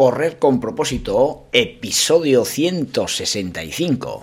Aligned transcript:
Correr 0.00 0.38
con 0.38 0.60
propósito, 0.60 1.48
episodio 1.52 2.46
165. 2.46 4.22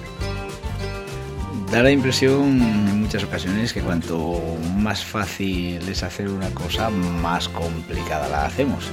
Da 1.71 1.81
la 1.81 1.91
impresión 1.91 2.61
en 2.61 2.99
muchas 2.99 3.23
ocasiones 3.23 3.71
que 3.71 3.79
cuanto 3.79 4.41
más 4.75 5.05
fácil 5.05 5.87
es 5.87 6.03
hacer 6.03 6.27
una 6.27 6.49
cosa, 6.49 6.89
más 6.89 7.47
complicada 7.47 8.27
la 8.27 8.45
hacemos. 8.45 8.91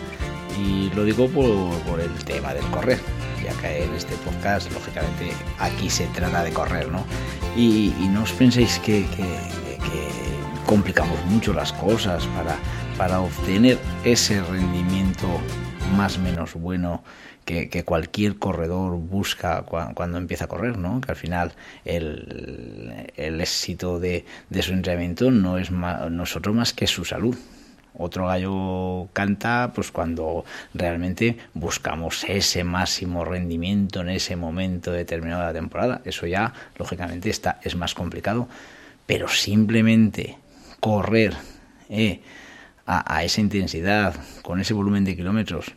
Y 0.56 0.88
lo 0.95 1.04
digo 1.04 1.28
por, 1.28 1.98
el 1.98 2.24
tema 2.24 2.54
del 2.54 2.64
correr, 2.66 3.01
ya 3.45 3.52
que 3.60 3.82
en 3.82 3.92
este 3.95 4.14
podcast, 4.18 4.73
lógicamente, 4.73 5.32
aquí 5.59 5.91
se 5.91 6.06
trata 6.06 6.45
de 6.45 6.52
correr, 6.52 6.88
¿no? 6.88 7.04
Y, 7.56 7.92
no 8.12 8.23
os 8.23 8.30
penséis 8.30 8.79
que, 8.79 9.04
complicamos 10.65 11.18
mucho 11.24 11.52
las 11.52 11.73
cosas 11.73 12.24
para, 12.29 12.56
para 12.96 13.18
obtener 13.18 13.76
ese 14.04 14.40
rendimiento 14.40 15.26
más 15.96 16.16
o 16.16 16.21
menos 16.21 16.54
bueno 16.54 17.02
que, 17.49 17.82
cualquier 17.85 18.37
corredor 18.37 18.99
busca 18.99 19.63
cuando, 19.63 20.18
empieza 20.18 20.45
a 20.45 20.49
correr, 20.49 20.77
¿no? 20.77 21.01
Que 21.01 21.13
al 21.13 21.16
final 21.16 21.52
el, 21.87 23.07
éxito 23.16 23.99
de, 23.99 24.27
su 24.60 24.73
entrenamiento 24.73 25.30
no 25.30 25.57
es 25.57 25.71
nosotros 25.71 26.55
más 26.55 26.74
que 26.74 26.87
su 26.87 27.07
salud. 27.07 27.37
Otro 27.95 28.27
gallo 28.27 29.09
canta 29.13 29.73
pues 29.74 29.90
cuando 29.90 30.45
realmente 30.74 31.38
buscamos 31.55 32.24
ese 32.29 32.63
máximo 32.65 33.24
rendimiento 33.24 34.02
en 34.02 34.10
ese 34.10 34.37
momento 34.37 34.93
determinado 34.93 35.40
de 35.40 35.46
la 35.46 35.52
temporada. 35.55 36.02
Eso 36.05 36.27
ya, 36.27 36.52
lógicamente, 36.79 37.30
está, 37.30 37.60
es 37.65 37.74
más 37.77 37.95
complicado. 37.95 38.46
Pero 39.07 39.27
simplemente 39.29 40.37
correr 40.80 41.35
eh, 41.88 42.21
a, 42.85 43.16
a 43.16 43.24
esa 43.24 43.40
intensidad, 43.40 44.15
con 44.43 44.60
ese 44.60 44.74
volumen 44.74 45.05
de 45.05 45.16
kilómetros, 45.16 45.74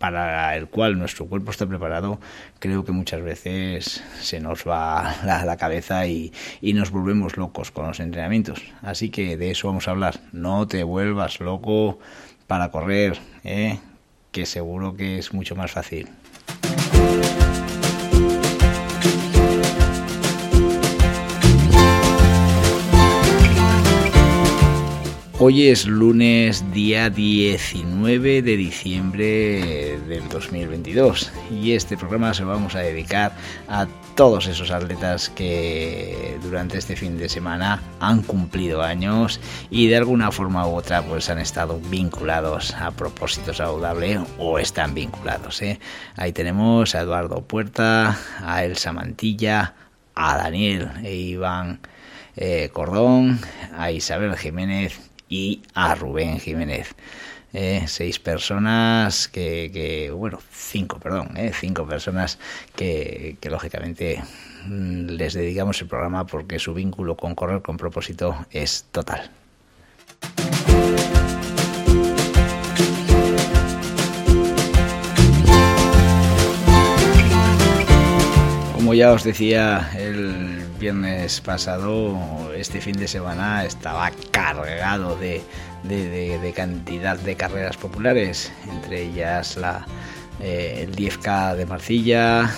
para 0.00 0.56
el 0.56 0.66
cual 0.66 0.98
nuestro 0.98 1.26
cuerpo 1.26 1.50
está 1.50 1.66
preparado, 1.66 2.18
creo 2.58 2.86
que 2.86 2.90
muchas 2.90 3.20
veces 3.20 4.02
se 4.18 4.40
nos 4.40 4.66
va 4.66 5.14
la, 5.26 5.44
la 5.44 5.58
cabeza 5.58 6.06
y, 6.06 6.32
y, 6.62 6.72
nos 6.72 6.90
volvemos 6.90 7.36
locos 7.36 7.70
con 7.70 7.86
los 7.86 8.00
entrenamientos. 8.00 8.62
Así 8.80 9.10
que 9.10 9.36
de 9.36 9.50
eso 9.50 9.68
vamos 9.68 9.88
a 9.88 9.90
hablar. 9.90 10.18
No 10.32 10.66
te 10.66 10.84
vuelvas 10.84 11.38
loco 11.40 11.98
para 12.46 12.70
correr, 12.70 13.18
¿eh? 13.44 13.78
que 14.32 14.46
seguro 14.46 14.96
que 14.96 15.18
es 15.18 15.34
mucho 15.34 15.54
más 15.54 15.72
fácil. 15.72 16.08
Hoy 25.42 25.68
es 25.68 25.86
lunes 25.86 26.70
día 26.70 27.08
19 27.08 28.42
de 28.42 28.56
diciembre 28.58 29.98
del 30.06 30.28
2022 30.28 31.32
y 31.50 31.72
este 31.72 31.96
programa 31.96 32.34
se 32.34 32.42
lo 32.42 32.48
vamos 32.48 32.74
a 32.74 32.80
dedicar 32.80 33.32
a 33.66 33.86
todos 34.16 34.46
esos 34.48 34.70
atletas 34.70 35.30
que 35.30 36.36
durante 36.42 36.76
este 36.76 36.94
fin 36.94 37.16
de 37.16 37.30
semana 37.30 37.82
han 38.00 38.20
cumplido 38.20 38.82
años 38.82 39.40
y 39.70 39.88
de 39.88 39.96
alguna 39.96 40.30
forma 40.30 40.66
u 40.68 40.74
otra 40.74 41.02
pues 41.02 41.30
han 41.30 41.38
estado 41.38 41.80
vinculados 41.88 42.74
a 42.74 42.90
propósito 42.90 43.54
saludable 43.54 44.20
o 44.36 44.58
están 44.58 44.92
vinculados. 44.92 45.62
¿eh? 45.62 45.80
Ahí 46.16 46.34
tenemos 46.34 46.94
a 46.94 47.00
Eduardo 47.00 47.40
Puerta, 47.40 48.18
a 48.44 48.62
Elsa 48.62 48.92
Mantilla, 48.92 49.72
a 50.14 50.36
Daniel 50.36 50.90
e 51.02 51.14
Iván 51.14 51.80
eh, 52.36 52.68
Cordón, 52.74 53.40
a 53.74 53.90
Isabel 53.90 54.36
Jiménez 54.36 55.09
y 55.30 55.62
a 55.72 55.94
Rubén 55.94 56.38
Jiménez. 56.38 56.94
Eh, 57.52 57.84
seis 57.86 58.20
personas 58.20 59.26
que, 59.26 60.12
bueno, 60.14 60.38
cinco, 60.52 61.00
perdón, 61.00 61.36
eh, 61.36 61.52
cinco 61.58 61.86
personas 61.86 62.38
que, 62.76 63.38
que 63.40 63.50
lógicamente 63.50 64.22
mm, 64.66 65.06
les 65.06 65.34
dedicamos 65.34 65.80
el 65.80 65.88
programa 65.88 66.26
porque 66.26 66.58
su 66.58 66.74
vínculo 66.74 67.16
con 67.16 67.34
correr 67.34 67.62
con 67.62 67.76
propósito 67.76 68.46
es 68.52 68.84
total. 68.92 69.30
Como 78.74 78.94
ya 78.94 79.12
os 79.12 79.24
decía 79.24 79.90
el 79.98 80.49
viernes 80.80 81.42
pasado, 81.42 82.54
este 82.54 82.80
fin 82.80 82.96
de 82.96 83.06
semana 83.06 83.66
estaba 83.66 84.10
cargado 84.30 85.14
de, 85.14 85.42
cantidad 86.56 87.18
de 87.18 87.36
carreras 87.36 87.76
populares, 87.76 88.50
entre 88.66 89.02
ellas 89.02 89.58
la, 89.58 89.86
eh, 90.40 90.78
el 90.82 90.96
10K 90.96 91.54
de 91.54 91.66
Marcilla, 91.66 92.50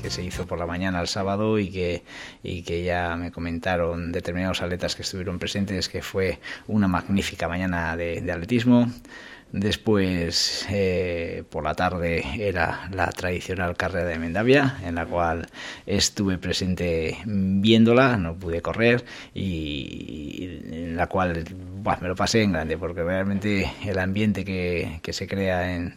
que 0.00 0.10
se 0.10 0.22
hizo 0.22 0.46
por 0.46 0.60
la 0.60 0.66
mañana 0.66 1.00
el 1.00 1.08
sábado 1.08 1.58
y 1.58 1.70
que, 1.70 2.04
y 2.44 2.62
que 2.62 2.84
ya 2.84 3.16
me 3.16 3.32
comentaron 3.32 4.12
determinados 4.12 4.62
atletas 4.62 4.94
que 4.94 5.02
estuvieron 5.02 5.40
presentes 5.40 5.88
que 5.88 6.02
fue 6.02 6.38
una 6.68 6.86
magnífica 6.86 7.48
mañana 7.48 7.96
de, 7.96 8.20
de 8.20 8.32
atletismo. 8.32 8.88
Después, 9.56 10.66
eh, 10.68 11.42
por 11.48 11.64
la 11.64 11.74
tarde, 11.74 12.22
era 12.38 12.90
la 12.92 13.08
tradicional 13.08 13.74
carrera 13.74 14.04
de 14.04 14.18
Mendavia, 14.18 14.76
en 14.84 14.96
la 14.96 15.06
cual 15.06 15.46
estuve 15.86 16.36
presente 16.36 17.16
viéndola, 17.24 18.18
no 18.18 18.34
pude 18.34 18.60
correr, 18.60 19.06
y 19.32 20.60
en 20.70 20.96
la 20.98 21.06
cual 21.06 21.44
me 22.02 22.08
lo 22.08 22.16
pasé 22.16 22.42
en 22.42 22.52
grande, 22.52 22.76
porque 22.76 23.02
realmente 23.02 23.72
el 23.84 23.98
ambiente 23.98 24.44
que, 24.44 25.00
se 25.10 25.26
crea 25.26 25.74
en, 25.74 25.94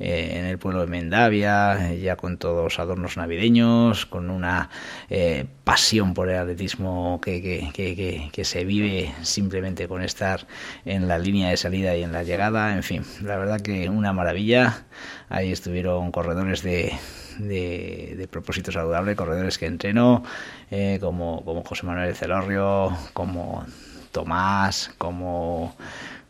eh, 0.00 0.34
en 0.34 0.44
el 0.44 0.58
pueblo 0.58 0.80
de 0.80 0.88
Mendavia, 0.88 1.94
ya 1.94 2.16
con 2.16 2.36
todos 2.36 2.64
los 2.64 2.78
adornos 2.78 3.16
navideños, 3.16 4.04
con 4.04 4.30
una 4.30 4.68
eh, 5.08 5.46
pasión 5.64 6.14
por 6.14 6.28
el 6.28 6.36
atletismo 6.36 7.20
que, 7.22 7.70
que, 7.72 8.44
se 8.44 8.64
vive 8.64 9.12
simplemente 9.22 9.86
con 9.88 10.02
estar 10.02 10.46
en 10.84 11.08
la 11.08 11.18
línea 11.18 11.50
de 11.50 11.56
salida 11.56 11.96
y 11.96 12.02
en 12.02 12.12
la 12.12 12.22
llegada, 12.22 12.74
en 12.74 12.82
fin, 12.82 12.97
la 13.22 13.36
verdad 13.36 13.60
que 13.60 13.88
una 13.88 14.12
maravilla. 14.12 14.84
Ahí 15.28 15.52
estuvieron 15.52 16.10
corredores 16.12 16.62
de, 16.62 16.92
de, 17.38 18.14
de, 18.16 18.28
propósito 18.28 18.72
saludable, 18.72 19.16
corredores 19.16 19.58
que 19.58 19.66
entreno, 19.66 20.24
eh, 20.70 20.98
como, 21.00 21.44
como 21.44 21.62
José 21.64 21.86
Manuel 21.86 22.14
Celorrio, 22.14 22.96
como 23.12 23.64
Tomás, 24.12 24.90
como 24.98 25.74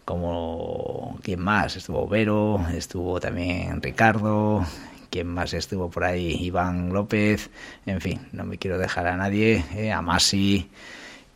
como 0.05 1.19
quién 1.23 1.41
más, 1.41 1.77
estuvo 1.77 2.09
Vero, 2.09 2.65
estuvo 2.75 3.21
también 3.21 3.83
Ricardo, 3.83 4.65
quién 5.11 5.27
más 5.27 5.53
estuvo 5.53 5.91
por 5.91 6.05
ahí, 6.05 6.35
Iván 6.41 6.95
López, 6.95 7.51
en 7.85 8.01
fin, 8.01 8.21
no 8.33 8.45
me 8.45 8.57
quiero 8.57 8.79
dejar 8.79 9.07
a 9.07 9.19
nadie, 9.19 9.63
eh, 9.77 9.93
a 9.93 10.01
Masi, 10.01 10.71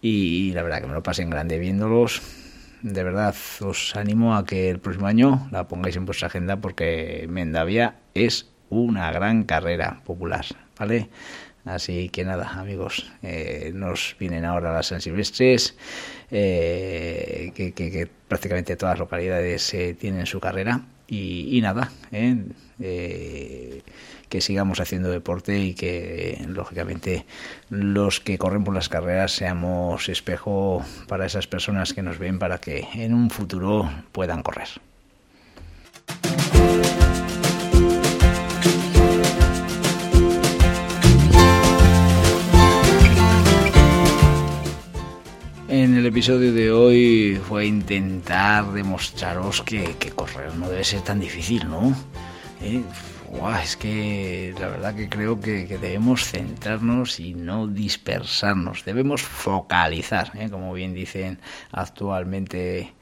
y, 0.01 0.53
la 0.53 0.63
verdad 0.63 0.81
que 0.81 0.87
me 0.87 0.95
lo 0.95 1.03
pasé 1.03 1.23
en 1.23 1.31
grande 1.31 1.59
viéndolos. 1.59 2.23
De 2.83 3.05
verdad 3.05 3.35
os 3.61 3.95
animo 3.95 4.35
a 4.35 4.45
que 4.45 4.69
el 4.69 4.81
próximo 4.81 5.07
año 5.07 5.49
la 5.53 5.69
pongáis 5.69 5.95
en 5.97 6.05
vuestra 6.05 6.27
agenda 6.27 6.57
porque 6.57 7.27
Mendavia 7.29 7.95
es 8.15 8.51
una 8.71 9.13
gran 9.13 9.45
carrera 9.45 10.01
popular, 10.05 10.45
¿vale? 10.79 11.09
Así 11.65 12.09
que 12.09 12.25
nada, 12.25 12.59
amigos, 12.59 13.13
eh, 13.23 13.71
nos 13.73 14.17
vienen 14.19 14.45
ahora 14.45 14.73
las 14.73 14.87
San 14.87 15.01
Silvestres, 15.01 15.77
eh, 16.33 17.53
que, 17.55 17.73
que, 17.73 17.93
que, 17.93 18.09
prácticamente 18.27 18.75
todas 18.75 18.95
las 18.95 19.01
localidades 19.01 19.73
eh, 19.75 19.95
tienen 19.95 20.27
su 20.27 20.41
carrera. 20.41 20.81
Y, 21.07 21.57
y 21.57 21.61
nada, 21.61 21.93
eh, 22.83 23.83
que 24.29 24.41
sigamos 24.41 24.81
haciendo 24.81 25.11
deporte 25.11 25.59
y 25.59 25.75
que, 25.75 26.45
lógicamente, 26.49 27.27
los 27.71 28.21
que 28.21 28.39
corren 28.39 28.65
por 28.65 28.75
las 28.75 28.89
carreras 28.89 29.33
seamos 29.33 30.09
espejo 30.09 30.85
para 31.09 31.27
esas 31.27 31.47
personas 31.47 31.93
que 31.93 32.03
nos 32.03 32.19
ven 32.19 32.39
para 32.39 32.59
que 32.59 32.89
en 32.95 33.15
un 33.15 33.31
futuro 33.31 33.91
puedan 34.13 34.43
correr. 34.43 34.69
en 45.83 45.97
el 45.97 46.07
episodio 46.07 46.53
de 46.53 46.71
hoy 46.71 47.41
fue 47.49 47.67
intentar 47.67 48.73
demostraros 48.73 49.63
que, 49.63 49.97
correr 50.15 50.55
no 50.55 50.69
debe 50.69 50.85
ser 50.85 51.01
tan 51.01 51.19
difícil, 51.19 51.69
¿no? 51.69 51.97
¿Eh? 52.63 52.83
es 53.63 53.77
que 53.77 54.55
la 54.59 54.69
verdad 54.69 54.95
que 54.95 55.09
creo 55.09 55.41
que, 55.41 55.67
debemos 55.67 56.25
centrarnos 56.27 57.19
y 57.19 57.35
no 57.35 57.67
dispersarnos, 57.67 58.85
debemos 58.85 59.23
focalizar, 59.23 60.31
¿eh? 60.37 60.49
como 60.51 60.73
bien 60.73 60.95
dicen 60.95 61.39
actualmente 61.73 62.93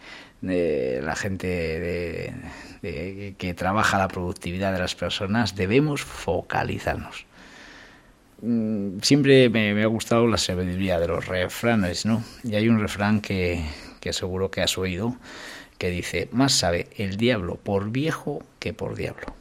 eh, 0.46 1.00
la 1.02 1.14
gente 1.14 2.32
que 2.80 3.54
trabaja 3.54 3.98
la 3.98 4.08
productividad 4.08 4.72
de 4.72 4.78
las 4.78 4.94
personas, 4.94 5.56
debemos 5.56 6.02
focalizarnos. 6.02 7.26
Mm, 8.42 9.00
siempre 9.02 9.50
me, 9.50 9.82
ha 9.82 9.86
gustado 9.86 10.26
la 10.26 10.38
sabiduría 10.38 10.98
de 10.98 11.08
los 11.08 11.26
refranes, 11.26 12.06
¿no? 12.06 12.22
Y 12.44 12.54
hay 12.54 12.68
un 12.68 12.80
refrán 12.80 13.20
que, 13.20 13.62
que 14.00 14.14
seguro 14.14 14.50
que 14.50 14.62
has 14.62 14.78
oído 14.78 15.16
que 15.80 15.90
dice, 15.90 16.28
más 16.30 16.52
sabe 16.52 16.88
el 16.98 17.16
diablo 17.16 17.56
por 17.56 17.90
viejo 17.90 18.42
que 18.58 18.74
por 18.74 18.96
diablo. 18.96 19.39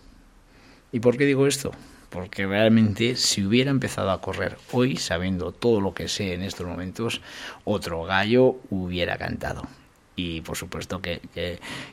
¿Y 0.91 1.00
por 1.00 1.18
qué 1.18 1.25
digo 1.25 1.47
esto? 1.47 1.71
Porque 2.09 2.47
realmente 2.47 3.15
si 3.15 3.45
hubiera 3.45 3.71
empezado 3.71 4.12
a 4.12 4.21
correr 4.21 4.57
hoy, 4.71 4.97
sabiendo 4.97 5.51
todo 5.51 5.81
lo 5.81 5.94
que 5.94 6.07
sé 6.07 6.33
en 6.33 6.41
estos 6.41 6.65
momentos, 6.65 7.21
otro 7.65 8.03
gallo 8.03 8.57
hubiera 8.69 9.18
cantado. 9.18 9.68
Y 10.15 10.41
por 10.41 10.57
supuesto 10.57 11.01
que, 11.01 11.21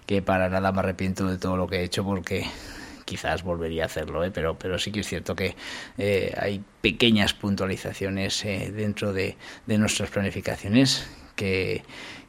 que 0.06 0.22
para 0.22 0.48
nada 0.48 0.72
me 0.72 0.80
arrepiento 0.80 1.26
de 1.26 1.38
todo 1.38 1.56
lo 1.56 1.68
que 1.68 1.76
he 1.76 1.84
hecho 1.84 2.04
porque 2.04 2.46
quizás 3.06 3.42
volvería 3.42 3.84
a 3.84 3.86
hacerlo, 3.86 4.22
¿eh? 4.24 4.30
pero, 4.30 4.58
pero 4.58 4.78
sí 4.78 4.92
que 4.92 5.00
es 5.00 5.06
cierto 5.06 5.34
que 5.34 5.54
eh, 5.96 6.34
hay 6.38 6.62
pequeñas 6.82 7.32
puntualizaciones 7.32 8.44
eh, 8.44 8.72
dentro 8.74 9.14
de, 9.14 9.36
nuestras 9.66 10.10
planificaciones 10.10 11.06
que, 11.36 11.82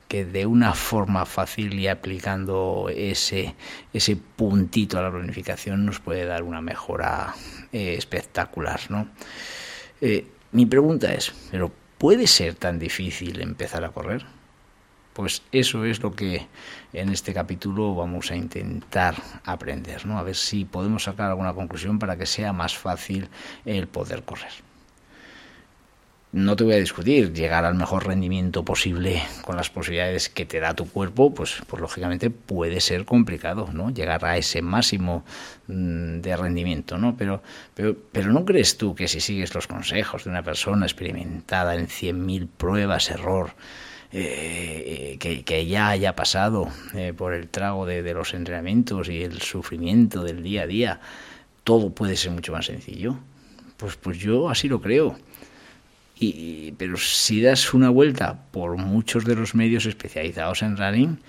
que 0.07 0.25
de 0.25 0.45
una 0.45 0.73
forma 0.73 1.25
fácil 1.25 1.73
y 1.73 1.87
aplicando 1.87 2.89
ese, 2.93 3.55
ese 3.93 4.15
puntito 4.15 4.97
a 4.97 5.01
la 5.01 5.11
planificación 5.11 5.85
nos 5.85 5.99
puede 5.99 6.25
dar 6.25 6.43
una 6.43 6.61
mejora 6.61 7.35
espectacular. 7.71 8.79
¿no? 8.89 9.09
mi 10.51 10.65
pregunta 10.65 11.13
es, 11.13 11.33
¿pero 11.51 11.71
puede 11.97 12.27
ser 12.27 12.55
tan 12.55 12.79
difícil 12.79 13.41
empezar 13.41 13.83
a 13.83 13.89
correr? 13.89 14.25
Pues 15.13 15.41
eso 15.51 15.83
es 15.83 16.01
lo 16.03 16.11
que 16.11 16.47
en 16.93 17.09
este 17.09 17.33
capítulo 17.33 17.95
vamos 17.95 18.29
a 18.29 18.35
intentar 18.35 19.15
aprender, 19.43 20.05
¿no? 20.05 20.19
A 20.19 20.23
ver 20.23 20.35
si 20.35 20.63
podemos 20.63 21.05
sacar 21.05 21.31
alguna 21.31 21.53
conclusión 21.53 21.97
para 21.97 22.17
que 22.17 22.27
sea 22.27 22.53
más 22.53 22.77
fácil 22.77 23.27
el 23.65 23.87
poder 23.87 24.23
correr. 24.23 24.66
No 26.33 26.55
te 26.55 26.65
voy 26.65 26.73
a 26.73 26.77
discutir, 26.77 27.33
llegar 27.33 27.63
al 27.63 27.75
mejor 27.75 28.05
rendimiento 28.05 28.65
posible 28.65 29.23
con 29.43 29.55
las 29.55 29.69
posibilidades 29.69 30.27
que 30.27 30.45
te 30.45 30.59
da 30.59 30.73
tu 30.73 30.87
cuerpo, 30.87 31.33
pues, 31.33 31.61
pues 31.67 31.81
lógicamente 31.81 32.29
puede 32.29 32.81
ser 32.81 33.05
complicado, 33.05 33.69
¿no? 33.71 33.91
Llegar 33.91 34.25
a 34.25 34.37
ese 34.37 34.61
máximo 34.61 35.23
mm, 35.67 36.19
de 36.19 36.35
rendimiento, 36.35 36.97
¿no? 36.97 37.15
Pero, 37.15 37.41
pero, 37.73 37.95
pero 38.11 38.31
¿no 38.33 38.43
crees 38.43 38.77
tú 38.77 38.93
que 38.93 39.07
si 39.07 39.21
sigues 39.21 39.55
los 39.55 39.67
consejos 39.67 40.25
de 40.25 40.29
una 40.29 40.43
persona 40.43 40.85
experimentada 40.85 41.75
en 41.75 41.87
100.000 41.87 42.47
pruebas, 42.57 43.09
error, 43.09 43.53
eh, 44.11 45.17
que, 45.19 45.67
ya 45.67 45.89
haya 45.89 46.15
pasado 46.15 46.69
eh, 46.95 47.13
por 47.15 47.33
el 47.33 47.49
trago 47.49 47.85
de, 47.85 48.01
los 48.13 48.33
entrenamientos 48.33 49.09
y 49.09 49.21
el 49.21 49.41
sufrimiento 49.41 50.23
del 50.23 50.43
día 50.43 50.63
a 50.63 50.67
día, 50.67 50.99
todo 51.63 51.89
puede 51.89 52.15
ser 52.15 52.31
mucho 52.31 52.53
más 52.53 52.65
sencillo. 52.65 53.17
Pues, 53.75 53.95
pues 53.97 54.17
yo 54.17 54.49
así 54.49 54.67
lo 54.69 54.81
creo. 54.81 55.17
Y, 56.19 56.73
pero 56.77 56.97
si 56.97 57.41
das 57.41 57.73
una 57.73 57.89
vuelta 57.89 58.45
por 58.51 58.77
muchos 58.77 59.25
de 59.25 59.35
los 59.35 59.53
medios 59.55 59.85
especializados 59.85 60.63
en 60.63 60.77
running, 60.77 61.19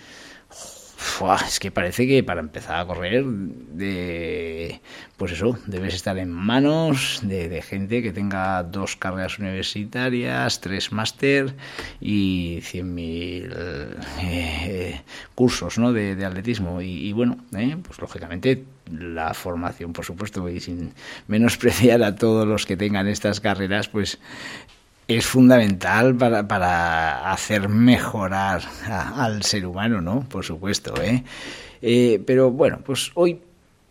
es 1.47 1.61
que 1.61 1.71
parece 1.71 2.07
que 2.07 2.23
para 2.25 2.41
empezar 2.41 2.81
a 2.81 2.87
correr, 2.87 3.25
de, 3.25 4.81
pues 5.17 5.33
eso, 5.33 5.57
debes 5.67 5.95
estar 5.95 6.19
en 6.19 6.31
manos 6.31 7.21
de, 7.23 7.63
gente 7.63 8.03
que 8.03 8.13
tenga 8.13 8.63
dos 8.63 8.97
carreras 8.97 9.39
universitarias, 9.39 10.61
tres 10.61 10.93
máster 10.93 11.55
y 12.01 12.59
100.000 12.63 13.97
eh, 14.23 15.01
cursos 15.35 15.79
¿no? 15.79 15.93
de, 15.93 16.25
atletismo. 16.25 16.81
Y, 16.81 17.13
bueno, 17.13 17.39
eh, 17.57 17.77
pues 17.83 18.01
lógicamente 18.01 18.65
la 18.91 19.35
formación, 19.35 19.93
por 19.93 20.05
supuesto, 20.05 20.49
y 20.49 20.61
sin 20.61 20.93
menospreciar 21.27 22.03
a 22.03 22.17
todos 22.17 22.47
los 22.47 22.67
que 22.67 22.77
tengan 22.77 23.07
estas 23.07 23.41
carreras, 23.41 23.89
pues 23.89 24.19
es 25.09 25.27
fundamental 25.27 26.15
para, 26.15 26.47
para 26.47 27.33
hacer 27.33 27.71
mejorar 27.71 28.63
al 28.87 29.43
ser 29.43 29.67
humano, 29.67 30.03
¿no? 30.03 30.29
Por 30.29 30.45
supuesto, 30.45 30.95
¿eh? 31.03 31.25
¿eh? 31.81 32.23
Pero 32.27 32.51
bueno, 32.51 32.81
pues 32.85 33.11
hoy 33.15 33.41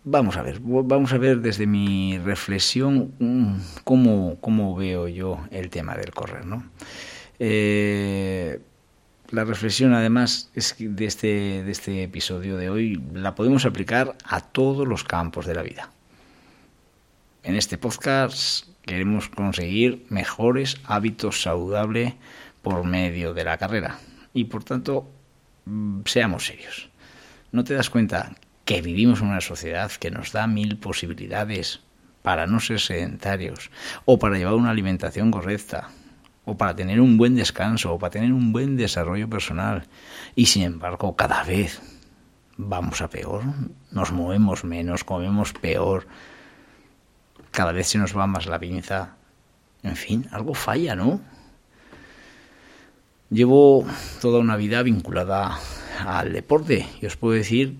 vamos 0.03 0.37
a 0.37 0.43
ver, 0.43 0.59
vamos 0.61 1.11
a 1.11 1.17
ver 1.17 1.41
desde 1.41 1.65
mi 1.65 2.19
reflexión 2.19 3.13
mm, 3.17 3.55
cómo, 3.83 4.37
cómo 4.39 4.75
veo 4.75 5.07
yo 5.07 5.39
el 5.49 5.71
tema 5.71 5.95
del 5.95 6.11
correr, 6.11 6.45
¿no? 6.45 6.63
Eh, 7.39 8.59
la 9.31 9.43
reflexión 9.43 9.93
además 9.93 10.51
es 10.53 10.75
de 10.79 11.05
este, 11.05 11.63
de 11.63 11.71
este 11.71 12.03
episodio 12.03 12.57
de 12.57 12.69
hoy 12.69 13.01
la 13.13 13.35
podemos 13.35 13.65
aplicar 13.65 14.15
a 14.23 14.41
todos 14.41 14.87
los 14.87 15.03
campos 15.03 15.47
de 15.47 15.55
la 15.55 15.63
vida. 15.63 15.89
En 17.47 17.55
este 17.55 17.77
podcast 17.77 18.67
Queremos 18.83 19.29
conseguir 19.29 20.05
mejores 20.09 20.81
hábitos 20.83 21.41
saludables 21.41 22.13
por 22.61 22.83
medio 22.83 23.33
de 23.33 23.45
la 23.45 23.57
carrera. 23.57 23.99
Y 24.33 24.45
por 24.45 24.65
tanto, 24.65 25.09
mm, 25.63 26.01
seamos 26.03 26.45
serios. 26.45 26.89
¿No 27.53 27.63
te 27.63 27.73
das 27.73 27.89
cuenta 27.89 28.35
que 28.65 28.81
vivimos 28.81 29.21
en 29.21 29.27
una 29.27 29.39
sociedad 29.39 29.89
que 29.93 30.11
nos 30.11 30.33
da 30.33 30.45
mil 30.45 30.77
posibilidades 30.77 31.79
para 32.21 32.47
no 32.47 32.59
ser 32.59 32.81
sedentarios, 32.81 33.71
o 34.03 34.19
para 34.19 34.37
llevar 34.37 34.55
una 34.55 34.71
alimentación 34.71 35.31
correcta, 35.31 35.89
o 36.43 36.57
para 36.57 36.75
tener 36.75 36.99
un 36.99 37.17
buen 37.17 37.35
descanso, 37.35 37.93
o 37.93 37.97
para 37.97 38.11
tener 38.11 38.33
un 38.33 38.51
buen 38.51 38.75
desarrollo 38.75 39.29
personal? 39.29 39.87
Y 40.35 40.47
sin 40.47 40.63
embargo, 40.63 41.15
cada 41.15 41.43
vez 41.43 41.81
vamos 42.57 42.99
a 42.99 43.09
peor, 43.09 43.43
nos 43.91 44.11
movemos 44.11 44.65
menos, 44.65 45.05
comemos 45.05 45.53
peor, 45.53 46.07
cada 47.57 47.71
vez 47.71 47.87
se 47.87 47.97
nos 47.97 48.15
va 48.15 48.27
más 48.27 48.45
la 48.45 48.59
pinza. 48.59 49.15
En 49.81 49.95
fin, 49.95 50.27
algo 50.29 50.53
falla, 50.53 50.95
¿no? 50.95 51.19
Llevo 53.31 53.83
toda 54.21 54.37
una 54.37 54.55
vida 54.55 54.83
vinculada 54.83 55.57
al 56.05 56.33
deporte 56.33 56.85
y 57.01 57.07
os 57.07 57.17
puedo 57.17 57.33
decir 57.33 57.75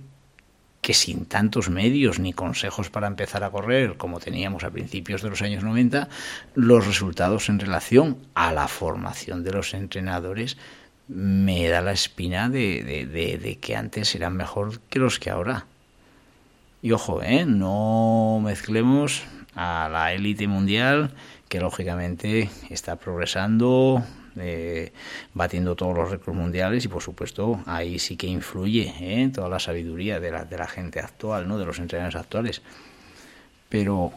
que 0.81 0.95
sin 0.95 1.27
tantos 1.27 1.69
medios 1.69 2.17
ni 2.17 2.33
consejos 2.33 2.89
para 2.89 3.05
empezar 3.05 3.43
a 3.43 3.51
correr 3.51 3.97
como 3.97 4.19
teníamos 4.19 4.63
a 4.63 4.71
principios 4.71 5.21
de 5.21 5.29
los 5.29 5.43
años 5.43 5.63
90, 5.63 6.09
los 6.55 6.87
resultados 6.87 7.47
en 7.47 7.59
relación 7.59 8.17
a 8.33 8.53
la 8.53 8.67
formación 8.67 9.43
de 9.43 9.51
los 9.51 9.75
entrenadores 9.75 10.57
me 11.07 11.69
da 11.69 11.81
la 11.81 11.91
espina 11.91 12.49
de, 12.49 12.81
de 12.83 13.59
que 13.59 13.75
antes 13.75 14.15
eran 14.15 14.35
mejor 14.35 14.79
que 14.89 14.97
los 14.97 15.19
que 15.19 15.29
ahora. 15.29 15.67
Y 16.81 16.93
ojo, 16.93 17.21
¿eh? 17.21 17.45
no 17.45 18.41
mezclemos 18.43 19.23
a 19.57 19.89
la 19.89 20.13
élite 20.13 20.47
mundial, 20.47 21.11
que 21.49 21.59
lógicamente 21.59 22.49
está 22.69 22.95
progresando, 22.95 24.03
eh, 24.37 24.93
batiendo 25.33 25.75
todos 25.75 25.95
los 25.97 26.11
récords 26.11 26.37
mundiales 26.37 26.85
y 26.85 26.87
por 26.87 27.01
supuesto 27.01 27.59
ahí 27.65 27.97
sí 27.97 28.17
que 28.17 28.27
influye 28.27 28.93
¿eh? 28.99 29.31
toda 29.33 29.49
la 29.49 29.59
sabiduría 29.59 30.19
de 30.19 30.31
la, 30.31 30.45
de 30.45 30.57
la 30.57 30.67
gente 30.67 30.99
actual, 30.99 31.47
¿no? 31.47 31.57
de 31.57 31.65
los 31.65 31.79
entrenadores 31.79 32.15
actuales. 32.15 32.61
Pero 33.67 34.13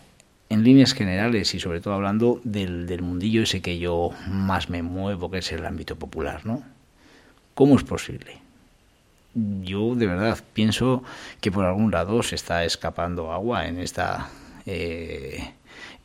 en 0.50 0.62
líneas 0.62 0.92
generales 0.92 1.54
y 1.54 1.60
sobre 1.60 1.80
todo 1.80 1.94
hablando 1.94 2.42
del, 2.44 2.86
del 2.86 3.00
mundillo 3.00 3.42
ese 3.42 3.62
que 3.62 3.78
yo 3.78 4.10
más 4.28 4.68
me 4.68 4.82
muevo, 4.82 5.30
que 5.30 5.38
es 5.38 5.50
el 5.52 5.64
ámbito 5.64 5.96
popular, 5.96 6.44
¿no? 6.44 6.62
¿Cómo 7.54 7.76
es 7.76 7.84
posible? 7.84 8.38
Yo 9.34 9.94
de 9.94 10.06
verdad 10.06 10.38
pienso 10.52 11.02
que 11.40 11.50
por 11.50 11.64
algún 11.64 11.90
lado 11.90 12.22
se 12.22 12.34
está 12.34 12.64
escapando 12.64 13.32
agua 13.32 13.66
en 13.66 13.78
esta 13.78 14.28
eh, 14.72 15.52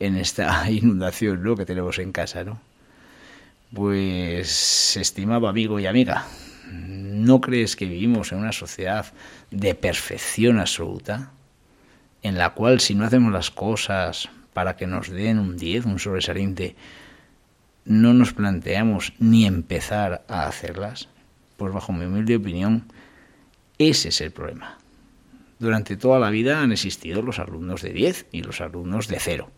en 0.00 0.16
esta 0.16 0.68
inundación 0.70 1.42
¿no? 1.42 1.54
que 1.54 1.64
tenemos 1.64 1.98
en 1.98 2.10
casa, 2.10 2.42
¿no? 2.42 2.60
Pues, 3.72 4.96
estimado 4.96 5.48
amigo 5.48 5.78
y 5.78 5.86
amiga, 5.86 6.26
¿no 6.72 7.40
crees 7.40 7.76
que 7.76 7.86
vivimos 7.86 8.32
en 8.32 8.38
una 8.38 8.52
sociedad 8.52 9.06
de 9.50 9.74
perfección 9.74 10.58
absoluta? 10.58 11.30
En 12.22 12.38
la 12.38 12.54
cual 12.54 12.80
si 12.80 12.94
no 12.94 13.04
hacemos 13.04 13.32
las 13.32 13.50
cosas 13.50 14.28
para 14.52 14.76
que 14.76 14.86
nos 14.86 15.10
den 15.10 15.38
un 15.38 15.56
10, 15.56 15.86
un 15.86 15.98
sobresaliente, 15.98 16.74
no 17.84 18.14
nos 18.14 18.32
planteamos 18.32 19.12
ni 19.18 19.46
empezar 19.46 20.24
a 20.28 20.46
hacerlas? 20.46 21.08
Pues 21.56 21.72
bajo 21.72 21.92
mi 21.92 22.04
humilde 22.04 22.36
opinión, 22.36 22.84
ese 23.78 24.08
es 24.08 24.20
el 24.20 24.32
problema. 24.32 24.78
Durante 25.58 25.96
toda 25.96 26.18
la 26.18 26.30
vida 26.30 26.60
han 26.60 26.72
existido 26.72 27.22
los 27.22 27.38
alumnos 27.38 27.82
de 27.82 27.92
10 27.92 28.26
y 28.32 28.42
los 28.42 28.60
alumnos 28.60 29.08
de 29.08 29.18
0, 29.20 29.50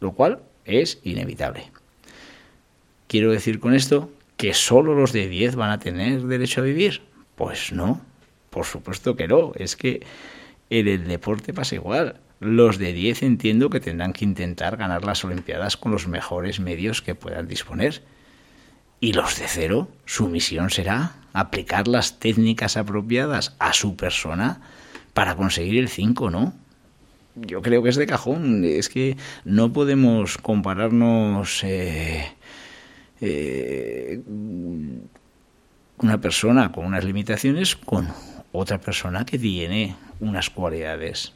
lo 0.00 0.12
cual 0.12 0.40
es 0.64 1.00
inevitable. 1.02 1.70
Quiero 3.08 3.30
decir 3.30 3.60
con 3.60 3.74
esto 3.74 4.10
¿Que 4.36 4.52
solo 4.52 4.94
los 4.94 5.12
de 5.12 5.28
10 5.28 5.56
van 5.56 5.70
a 5.70 5.78
tener 5.78 6.22
derecho 6.22 6.60
a 6.60 6.64
vivir? 6.64 7.00
Pues 7.36 7.72
no, 7.72 8.02
por 8.50 8.66
supuesto 8.66 9.16
que 9.16 9.28
no. 9.28 9.52
Es 9.54 9.76
que 9.76 10.04
en 10.68 10.88
el 10.88 11.08
deporte 11.08 11.54
pasa 11.54 11.74
igual. 11.74 12.20
Los 12.38 12.76
de 12.76 12.92
10 12.92 13.22
entiendo 13.22 13.70
que 13.70 13.80
tendrán 13.80 14.12
que 14.12 14.26
intentar 14.26 14.76
ganar 14.76 15.04
las 15.04 15.24
Olimpiadas 15.24 15.78
con 15.78 15.90
los 15.90 16.06
mejores 16.06 16.60
medios 16.60 17.00
que 17.00 17.14
puedan 17.14 17.48
disponer. 17.48 18.02
Y 19.00 19.14
los 19.14 19.38
de 19.38 19.48
cero, 19.48 19.88
su 20.04 20.28
misión 20.28 20.68
será 20.68 21.14
aplicar 21.32 21.88
las 21.88 22.18
técnicas 22.18 22.76
apropiadas 22.76 23.56
a 23.58 23.72
su 23.72 23.96
persona 23.96 24.60
para 25.16 25.34
conseguir 25.34 25.78
el 25.78 25.88
5, 25.88 26.28
¿no? 26.28 26.52
Yo 27.36 27.62
creo 27.62 27.82
que 27.82 27.88
es 27.88 27.96
de 27.96 28.06
cajón. 28.06 28.66
Es 28.66 28.90
que 28.90 29.16
no 29.46 29.72
podemos 29.72 30.36
compararnos 30.36 31.64
eh, 31.64 32.26
eh, 33.22 34.20
una 35.96 36.20
persona 36.20 36.70
con 36.70 36.84
unas 36.84 37.02
limitaciones 37.02 37.76
con 37.76 38.08
otra 38.52 38.78
persona 38.78 39.24
que 39.24 39.38
tiene 39.38 39.96
unas 40.20 40.50
cualidades 40.50 41.32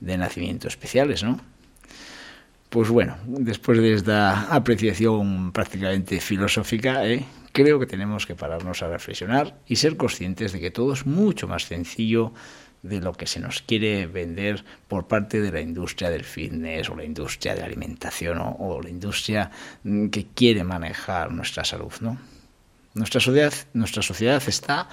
de 0.00 0.18
nacimiento 0.18 0.68
especiales, 0.68 1.24
¿no? 1.24 1.40
Pues 2.68 2.90
bueno, 2.90 3.16
después 3.26 3.78
de 3.78 3.94
esta 3.94 4.54
apreciación 4.54 5.52
prácticamente 5.52 6.20
filosófica, 6.20 7.08
¿eh? 7.08 7.24
Creo 7.56 7.80
que 7.80 7.86
tenemos 7.86 8.26
que 8.26 8.34
pararnos 8.34 8.82
a 8.82 8.88
reflexionar 8.88 9.56
y 9.66 9.76
ser 9.76 9.96
conscientes 9.96 10.52
de 10.52 10.60
que 10.60 10.70
todo 10.70 10.92
es 10.92 11.06
mucho 11.06 11.48
más 11.48 11.64
sencillo 11.64 12.34
de 12.82 13.00
lo 13.00 13.14
que 13.14 13.26
se 13.26 13.40
nos 13.40 13.62
quiere 13.62 14.06
vender 14.06 14.62
por 14.88 15.08
parte 15.08 15.40
de 15.40 15.50
la 15.50 15.62
industria 15.62 16.10
del 16.10 16.24
fitness 16.24 16.90
o 16.90 16.96
la 16.96 17.04
industria 17.04 17.54
de 17.54 17.60
la 17.60 17.66
alimentación 17.66 18.36
o, 18.42 18.82
la 18.82 18.90
industria 18.90 19.50
mm, 19.84 20.08
que 20.08 20.26
quiere 20.34 20.64
manejar 20.64 21.32
nuestra 21.32 21.64
salud, 21.64 21.94
¿no? 22.02 22.18
Nuestra 22.92 23.22
sociedad, 23.22 23.54
nuestra 23.72 24.02
sociedad 24.02 24.42
está 24.46 24.90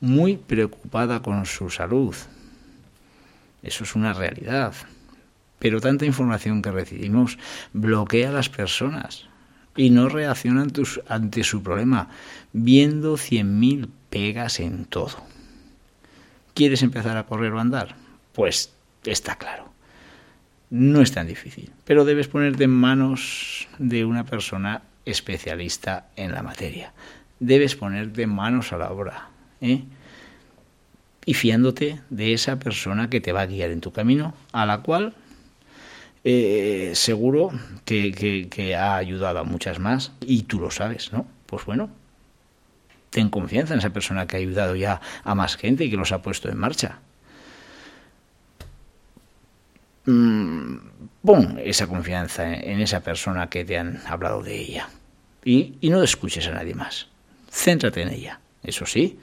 muy 0.00 0.36
preocupada 0.36 1.20
con 1.20 1.44
su 1.46 1.68
salud. 1.68 2.14
Eso 3.60 3.82
es 3.82 3.96
una 3.96 4.12
realidad. 4.12 4.72
Pero 5.58 5.80
tanta 5.80 6.06
información 6.06 6.62
que 6.62 6.70
recibimos 6.70 7.38
bloquea 7.72 8.28
a 8.28 8.32
las 8.32 8.48
personas 8.48 9.26
y 9.76 9.90
no 9.90 10.08
reaccionan 10.08 10.72
ante 11.08 11.44
su 11.44 11.62
problema, 11.62 12.08
viendo 12.52 13.16
cien 13.16 13.58
mil 13.58 13.88
pegas 14.10 14.60
en 14.60 14.84
todo. 14.84 15.16
¿Quieres 16.54 16.82
empezar 16.82 17.16
a 17.16 17.26
correr 17.26 17.52
o 17.52 17.60
andar? 17.60 17.96
Pues 18.32 18.72
está 19.04 19.36
claro. 19.36 19.72
No 20.70 21.00
es 21.00 21.12
tan 21.12 21.26
difícil, 21.26 21.70
pero 21.84 22.04
debes 22.04 22.28
ponerte 22.28 22.64
en 22.64 22.70
manos 22.70 23.68
de 23.78 24.04
una 24.04 24.24
persona 24.24 24.82
especialista 25.04 26.08
en 26.16 26.32
la 26.32 26.42
materia. 26.42 26.92
Debes 27.40 27.76
ponerte 27.76 28.26
manos 28.26 28.72
a 28.72 28.78
la 28.78 28.90
obra. 28.90 29.28
¿eh? 29.60 29.84
Y 31.26 31.34
fiándote 31.34 32.00
de 32.10 32.32
esa 32.32 32.58
persona 32.58 33.10
que 33.10 33.20
te 33.20 33.32
va 33.32 33.42
a 33.42 33.46
guiar 33.46 33.70
en 33.70 33.80
tu 33.80 33.92
camino, 33.92 34.34
a 34.52 34.66
la 34.66 34.82
cual 34.82 35.14
eh, 36.24 36.92
seguro 36.94 37.50
que, 37.84 38.48
que 38.50 38.74
ha 38.74 38.96
ayudado 38.96 39.40
a 39.40 39.44
muchas 39.44 39.78
más 39.78 40.12
y 40.20 40.44
tú 40.44 40.58
lo 40.58 40.70
sabes, 40.70 41.12
¿no? 41.12 41.26
Pues 41.46 41.66
bueno, 41.66 41.90
ten 43.10 43.28
confianza 43.28 43.74
en 43.74 43.80
esa 43.80 43.90
persona 43.90 44.26
que 44.26 44.36
ha 44.36 44.40
ayudado 44.40 44.74
ya 44.74 45.00
a 45.22 45.34
más 45.34 45.56
gente 45.56 45.84
y 45.84 45.90
que 45.90 45.96
los 45.96 46.12
ha 46.12 46.22
puesto 46.22 46.48
en 46.48 46.58
marcha. 46.58 46.98
Mm, 50.06 50.76
pon 51.24 51.60
esa 51.62 51.86
confianza 51.86 52.52
en 52.52 52.80
esa 52.80 53.00
persona 53.00 53.48
que 53.48 53.64
te 53.64 53.78
han 53.78 54.02
hablado 54.06 54.42
de 54.42 54.58
ella 54.58 54.88
y, 55.44 55.74
y 55.80 55.90
no 55.90 56.02
escuches 56.02 56.46
a 56.48 56.52
nadie 56.52 56.74
más. 56.74 57.08
Céntrate 57.50 58.02
en 58.02 58.08
ella. 58.08 58.40
Eso 58.62 58.86
sí, 58.86 59.18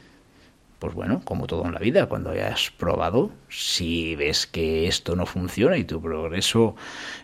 pues 0.81 0.95
bueno, 0.95 1.21
como 1.23 1.45
todo 1.45 1.63
en 1.67 1.73
la 1.73 1.79
vida, 1.79 2.07
cuando 2.07 2.31
hayas 2.31 2.71
probado, 2.71 3.29
si 3.49 4.15
ves 4.15 4.47
que 4.47 4.87
esto 4.87 5.15
no 5.15 5.27
funciona 5.27 5.77
y 5.77 5.83
tu 5.83 6.01
progreso, 6.01 6.75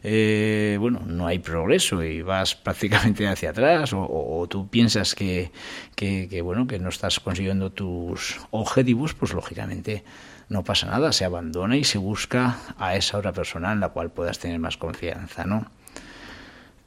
eh, 0.03 0.77
bueno, 0.79 1.01
no 1.07 1.25
hay 1.25 1.39
progreso 1.39 2.03
y 2.03 2.21
vas 2.21 2.53
prácticamente 2.63 3.27
hacia 3.27 3.49
atrás 3.49 3.93
o, 3.95 4.45
tú 4.47 4.69
piensas 4.69 5.15
que, 5.15 5.51
que, 5.95 6.39
bueno, 6.43 6.67
que 6.67 6.77
no 6.77 6.89
estás 6.89 7.19
consiguiendo 7.19 7.71
tus 7.71 8.39
objetivos, 8.51 9.15
pues 9.15 9.33
lógicamente 9.33 10.03
no 10.49 10.63
pasa 10.63 10.85
nada, 10.85 11.11
se 11.11 11.25
abandona 11.25 11.77
y 11.77 11.83
se 11.83 11.97
busca 11.97 12.59
a 12.77 12.95
esa 12.95 13.17
otra 13.17 13.33
persona 13.33 13.71
en 13.71 13.79
la 13.79 13.89
cual 13.89 14.11
puedas 14.11 14.37
tener 14.37 14.59
más 14.59 14.77
confianza, 14.77 15.45
¿no? 15.45 15.65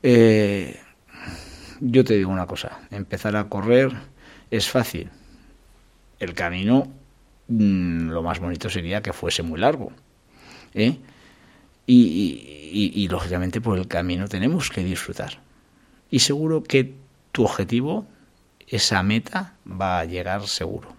Eh, 0.04 0.78
yo 1.80 2.04
te 2.04 2.14
digo 2.14 2.30
una 2.30 2.46
cosa, 2.46 2.78
empezar 2.92 3.34
a 3.34 3.48
correr 3.48 3.90
es 4.52 4.70
fácil, 4.70 5.10
el 6.20 6.34
camino 6.34 6.86
mm, 7.48 8.10
lo 8.10 8.22
más 8.22 8.38
bonito 8.38 8.70
sería 8.70 9.02
que 9.02 9.12
fuese 9.12 9.42
muy 9.42 9.58
largo. 9.58 9.90
¿eh? 10.74 10.96
Y, 11.86 13.08
lógicamente 13.10 13.60
por 13.60 13.76
el 13.78 13.88
camino 13.88 14.28
tenemos 14.28 14.70
que 14.70 14.84
disfrutar. 14.84 15.40
Y 16.10 16.20
seguro 16.20 16.62
que 16.62 16.94
tu 17.32 17.44
objetivo, 17.44 18.06
esa 18.68 19.02
meta, 19.02 19.54
va 19.66 19.98
a 19.98 20.04
llegar 20.04 20.46
seguro. 20.46 20.94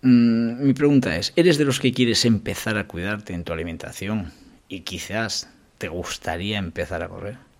Mm, 0.00 0.64
mi 0.64 0.72
pregunta 0.72 1.16
es, 1.16 1.32
¿eres 1.36 1.58
de 1.58 1.64
los 1.64 1.80
que 1.80 1.92
quieres 1.92 2.24
empezar 2.24 2.78
a 2.78 2.86
cuidarte 2.86 3.34
en 3.34 3.44
tu 3.44 3.52
alimentación 3.52 4.32
y 4.68 4.80
quizás 4.80 5.50
te 5.76 5.88
gustaría 5.88 6.58
empezar 6.58 7.02
a 7.02 7.08
correr? 7.08 7.51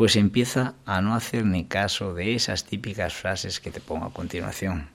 Pues 0.00 0.16
empieza 0.16 0.76
a 0.86 1.02
no 1.02 1.14
hacer 1.14 1.44
ni 1.44 1.66
caso 1.66 2.14
de 2.14 2.34
esas 2.34 2.64
típicas 2.64 3.12
frases 3.12 3.60
que 3.60 3.70
te 3.70 3.82
pongo 3.82 4.06
a 4.06 4.14
continuación. 4.14 4.88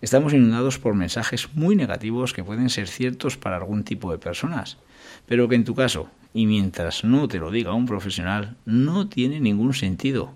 Estamos 0.00 0.32
inundados 0.32 0.78
por 0.78 0.94
mensajes 0.94 1.50
muy 1.52 1.76
negativos 1.76 2.32
que 2.32 2.42
pueden 2.42 2.70
ser 2.70 2.88
ciertos 2.88 3.36
para 3.36 3.56
algún 3.56 3.84
tipo 3.84 4.10
de 4.10 4.16
personas, 4.16 4.78
pero 5.26 5.46
que 5.46 5.56
en 5.56 5.66
tu 5.66 5.74
caso, 5.74 6.08
y 6.32 6.46
mientras 6.46 7.04
no 7.04 7.28
te 7.28 7.38
lo 7.38 7.50
diga 7.50 7.74
un 7.74 7.84
profesional, 7.84 8.56
no 8.64 9.10
tiene 9.10 9.40
ningún 9.40 9.74
sentido 9.74 10.32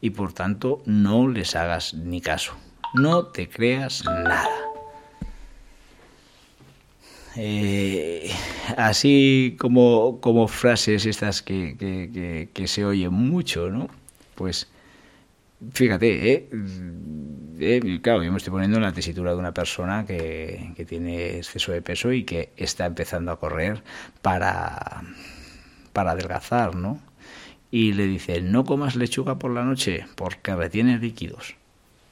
y 0.00 0.10
por 0.10 0.32
tanto 0.32 0.80
no 0.86 1.26
les 1.26 1.56
hagas 1.56 1.94
ni 1.94 2.20
caso. 2.20 2.52
No 2.94 3.24
te 3.24 3.48
creas 3.48 4.04
nada. 4.04 4.65
Eh, 7.38 8.30
así 8.76 9.56
como, 9.58 10.20
como 10.20 10.48
frases 10.48 11.06
estas 11.06 11.42
que, 11.42 12.48
que, 12.52 12.66
se 12.66 12.84
oyen 12.84 13.12
mucho, 13.12 13.70
¿no? 13.70 13.88
Pues 14.34 14.68
fíjate, 15.72 16.32
¿eh? 16.32 16.48
¿eh? 17.60 18.00
claro, 18.02 18.22
yo 18.22 18.30
me 18.32 18.38
estoy 18.38 18.52
poniendo 18.52 18.78
en 18.78 18.84
la 18.84 18.92
tesitura 18.92 19.32
de 19.32 19.38
una 19.38 19.52
persona 19.52 20.06
que, 20.06 20.72
que 20.76 20.84
tiene 20.84 21.38
exceso 21.38 21.72
de 21.72 21.82
peso 21.82 22.12
y 22.12 22.24
que 22.24 22.52
está 22.56 22.86
empezando 22.86 23.32
a 23.32 23.38
correr 23.38 23.82
para, 24.22 25.02
para 25.92 26.12
adelgazar, 26.12 26.74
¿no? 26.74 27.00
Y 27.70 27.92
le 27.92 28.06
dice, 28.06 28.40
no 28.40 28.64
comas 28.64 28.96
lechuga 28.96 29.38
por 29.38 29.50
la 29.52 29.64
noche 29.64 30.06
porque 30.16 30.54
retiene 30.54 30.98
líquidos 30.98 31.56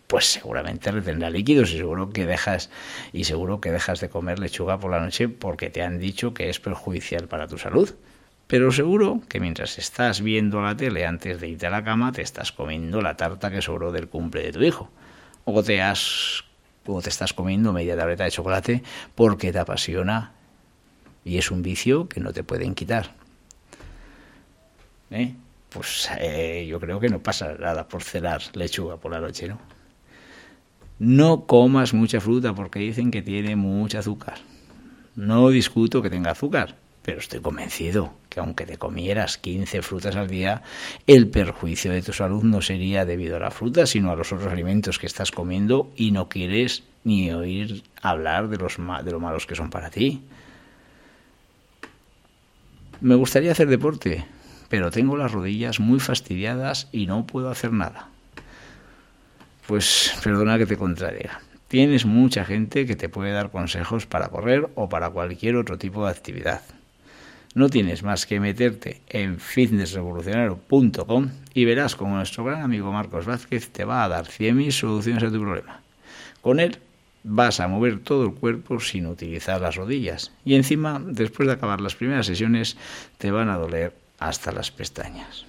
pues 0.06 0.26
seguramente 0.26 0.90
retendrá 0.90 1.30
líquidos 1.30 1.72
y 1.72 1.78
seguro 1.78 2.10
que 2.10 2.26
dejas 2.26 2.70
y 3.12 3.24
seguro 3.24 3.60
que 3.60 3.72
dejas 3.72 4.00
de 4.00 4.08
comer 4.08 4.38
lechuga 4.38 4.78
por 4.78 4.90
la 4.90 5.00
noche 5.00 5.28
porque 5.28 5.70
te 5.70 5.82
han 5.82 5.98
dicho 5.98 6.34
que 6.34 6.50
es 6.50 6.60
perjudicial 6.60 7.26
para 7.26 7.48
tu 7.48 7.58
salud. 7.58 7.94
Pero 8.46 8.70
seguro 8.72 9.22
que 9.28 9.40
mientras 9.40 9.78
estás 9.78 10.20
viendo 10.20 10.60
la 10.60 10.76
tele 10.76 11.06
antes 11.06 11.40
de 11.40 11.48
irte 11.48 11.66
a 11.66 11.70
la 11.70 11.82
cama 11.82 12.12
te 12.12 12.22
estás 12.22 12.52
comiendo 12.52 13.00
la 13.00 13.16
tarta 13.16 13.50
que 13.50 13.62
sobró 13.62 13.90
del 13.90 14.08
cumple 14.08 14.42
de 14.42 14.52
tu 14.52 14.62
hijo. 14.62 14.90
O 15.44 15.62
te 15.62 15.80
has 15.80 16.44
o 16.86 17.00
te 17.00 17.08
estás 17.08 17.32
comiendo 17.32 17.72
media 17.72 17.96
tableta 17.96 18.24
de 18.24 18.30
chocolate 18.30 18.82
porque 19.14 19.52
te 19.52 19.58
apasiona 19.58 20.32
y 21.24 21.38
es 21.38 21.50
un 21.50 21.62
vicio 21.62 22.08
que 22.08 22.20
no 22.20 22.32
te 22.32 22.44
pueden 22.44 22.74
quitar. 22.74 23.12
¿Eh? 25.10 25.34
Pues 25.70 26.08
eh, 26.18 26.66
yo 26.68 26.78
creo 26.78 27.00
que 27.00 27.08
no 27.08 27.20
pasa 27.20 27.54
nada 27.58 27.88
por 27.88 28.02
cenar 28.02 28.42
lechuga 28.52 28.98
por 28.98 29.10
la 29.10 29.20
noche, 29.20 29.48
¿no? 29.48 29.58
No 30.98 31.46
comas 31.46 31.92
mucha 31.92 32.20
fruta 32.20 32.54
porque 32.54 32.78
dicen 32.78 33.10
que 33.10 33.20
tiene 33.20 33.56
mucho 33.56 33.98
azúcar. 33.98 34.38
No 35.16 35.48
discuto 35.48 36.02
que 36.02 36.10
tenga 36.10 36.30
azúcar, 36.30 36.76
pero 37.02 37.18
estoy 37.18 37.40
convencido 37.40 38.14
que 38.28 38.38
aunque 38.38 38.64
te 38.64 38.78
comieras 38.78 39.36
15 39.38 39.82
frutas 39.82 40.14
al 40.14 40.28
día, 40.28 40.62
el 41.08 41.28
perjuicio 41.28 41.90
de 41.90 42.02
tu 42.02 42.12
salud 42.12 42.44
no 42.44 42.62
sería 42.62 43.04
debido 43.04 43.36
a 43.36 43.40
la 43.40 43.50
fruta, 43.50 43.86
sino 43.86 44.12
a 44.12 44.16
los 44.16 44.32
otros 44.32 44.52
alimentos 44.52 45.00
que 45.00 45.06
estás 45.06 45.32
comiendo 45.32 45.90
y 45.96 46.12
no 46.12 46.28
quieres 46.28 46.84
ni 47.02 47.32
oír 47.32 47.82
hablar 48.00 48.48
de, 48.48 48.58
los, 48.58 48.76
de 48.76 49.10
lo 49.10 49.18
malos 49.18 49.46
que 49.46 49.56
son 49.56 49.70
para 49.70 49.90
ti. 49.90 50.22
Me 53.00 53.16
gustaría 53.16 53.50
hacer 53.50 53.68
deporte, 53.68 54.24
pero 54.68 54.92
tengo 54.92 55.16
las 55.16 55.32
rodillas 55.32 55.80
muy 55.80 55.98
fastidiadas 55.98 56.88
y 56.92 57.06
no 57.06 57.26
puedo 57.26 57.50
hacer 57.50 57.72
nada 57.72 58.13
pues 59.66 60.14
perdona 60.22 60.58
que 60.58 60.66
te 60.66 60.76
contradiga. 60.76 61.40
Tienes 61.68 62.06
mucha 62.06 62.44
gente 62.44 62.86
que 62.86 62.96
te 62.96 63.08
puede 63.08 63.32
dar 63.32 63.50
consejos 63.50 64.06
para 64.06 64.28
correr 64.28 64.68
o 64.74 64.88
para 64.88 65.10
cualquier 65.10 65.56
otro 65.56 65.78
tipo 65.78 66.04
de 66.04 66.10
actividad. 66.12 66.62
No 67.54 67.68
tienes 67.68 68.02
más 68.02 68.26
que 68.26 68.40
meterte 68.40 69.00
en 69.08 69.38
fitnessrevolucionario.com 69.38 71.30
y 71.54 71.64
verás 71.64 71.94
como 71.94 72.16
nuestro 72.16 72.44
gran 72.44 72.62
amigo 72.62 72.92
Marcos 72.92 73.26
Vázquez 73.26 73.70
te 73.70 73.84
va 73.84 74.04
a 74.04 74.08
dar 74.08 74.26
100.000 74.26 74.70
soluciones 74.72 75.22
a 75.22 75.30
tu 75.30 75.40
problema. 75.40 75.80
Con 76.40 76.58
él 76.58 76.78
vas 77.22 77.60
a 77.60 77.68
mover 77.68 78.00
todo 78.00 78.24
el 78.24 78.34
cuerpo 78.34 78.80
sin 78.80 79.06
utilizar 79.06 79.60
las 79.60 79.76
rodillas. 79.76 80.32
Y 80.44 80.54
encima, 80.54 81.00
después 81.04 81.46
de 81.46 81.54
acabar 81.54 81.80
las 81.80 81.94
primeras 81.94 82.26
sesiones, 82.26 82.76
te 83.18 83.30
van 83.30 83.48
a 83.48 83.56
doler 83.56 83.94
hasta 84.18 84.52
las 84.52 84.70
pestañas. 84.70 85.46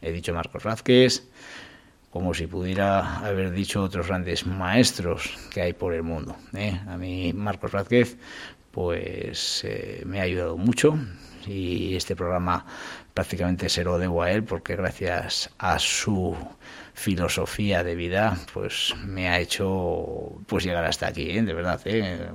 He 0.00 0.12
dicho 0.12 0.32
Marcos 0.32 0.62
Vázquez, 0.62 1.26
como 2.10 2.34
si 2.34 2.46
pudiera 2.46 3.18
haber 3.18 3.50
dicho 3.50 3.82
otros 3.82 4.08
grandes 4.08 4.46
maestros 4.46 5.36
que 5.50 5.62
hay 5.62 5.72
por 5.72 5.94
el 5.94 6.02
mundo. 6.02 6.36
¿eh? 6.54 6.80
A 6.86 6.96
mí 6.96 7.32
Marcos 7.34 7.72
Vázquez 7.72 8.16
pues 8.70 9.64
eh, 9.64 10.02
me 10.06 10.20
ha 10.20 10.24
ayudado 10.24 10.56
mucho 10.56 10.98
y 11.46 11.96
este 11.96 12.14
programa 12.14 12.64
prácticamente 13.14 13.68
se 13.68 13.84
lo 13.84 13.98
debo 13.98 14.22
a 14.22 14.30
él 14.30 14.44
porque 14.44 14.76
gracias 14.76 15.50
a 15.58 15.78
su 15.78 16.36
filosofía 16.94 17.82
de 17.82 17.94
vida 17.94 18.36
pues 18.52 18.94
me 19.04 19.28
ha 19.28 19.38
hecho 19.38 20.40
pues 20.46 20.64
llegar 20.64 20.84
hasta 20.84 21.08
aquí 21.08 21.30
¿eh? 21.30 21.42
de 21.42 21.54
verdad 21.54 21.80
¿eh? 21.84 22.30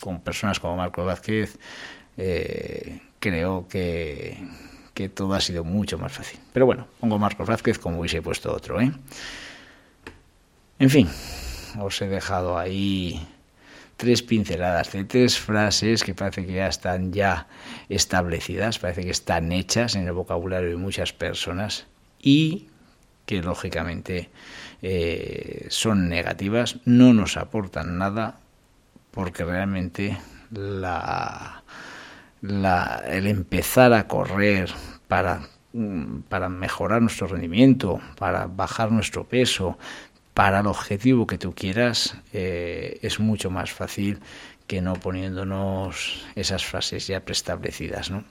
con, 0.00 0.20
personas 0.20 0.58
como 0.60 0.76
Marco 0.76 1.04
Vázquez 1.04 1.58
eh, 2.16 3.00
creo 3.20 3.68
que, 3.68 4.36
que 4.98 5.08
todo 5.08 5.34
ha 5.34 5.40
sido 5.40 5.62
mucho 5.62 5.96
más 5.96 6.10
fácil 6.10 6.40
pero 6.52 6.66
bueno 6.66 6.88
pongo 6.98 7.20
Marcos 7.20 7.46
Vázquez 7.46 7.78
como 7.78 8.00
hubiese 8.00 8.20
puesto 8.20 8.52
otro 8.52 8.80
¿eh? 8.80 8.90
en 10.80 10.90
fin 10.90 11.08
os 11.78 12.02
he 12.02 12.08
dejado 12.08 12.58
ahí 12.58 13.24
tres 13.96 14.24
pinceladas 14.24 14.90
de 14.90 15.04
tres 15.04 15.38
frases 15.38 16.02
que 16.02 16.14
parece 16.14 16.44
que 16.44 16.54
ya 16.54 16.66
están 16.66 17.12
ya 17.12 17.46
establecidas, 17.88 18.80
parece 18.80 19.04
que 19.04 19.10
están 19.10 19.52
hechas 19.52 19.94
en 19.94 20.08
el 20.08 20.14
vocabulario 20.14 20.70
de 20.70 20.76
muchas 20.76 21.12
personas 21.12 21.86
y 22.20 22.66
que 23.24 23.40
lógicamente 23.40 24.30
eh, 24.82 25.66
son 25.70 26.08
negativas, 26.08 26.78
no 26.84 27.12
nos 27.12 27.36
aportan 27.36 27.98
nada, 27.98 28.40
porque 29.12 29.44
realmente 29.44 30.18
la, 30.50 31.62
la, 32.40 33.02
el 33.06 33.26
empezar 33.26 33.92
a 33.92 34.06
correr 34.06 34.70
para, 35.08 35.48
mm, 35.72 36.20
para 36.28 36.48
mejorar 36.48 37.02
nuestro 37.02 37.26
rendimiento, 37.26 38.00
para 38.18 38.46
bajar 38.46 38.92
nuestro 38.92 39.24
peso, 39.24 39.78
para 40.34 40.60
el 40.60 40.66
objetivo 40.66 41.26
que 41.26 41.36
tú 41.36 41.52
quieras, 41.52 42.16
eh, 42.32 42.98
es 43.02 43.18
mucho 43.18 43.50
más 43.50 43.72
fácil 43.72 44.20
que 44.68 44.80
no 44.80 44.92
poniéndonos 44.92 46.24
esas 46.36 46.64
frases 46.64 47.08
ya 47.08 47.20
preestablecidas. 47.24 48.10
¿no? 48.10 48.22